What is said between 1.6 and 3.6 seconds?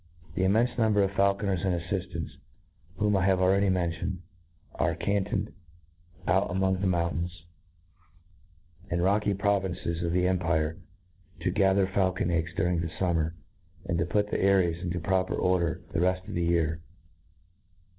and aflfiftants, whom I have al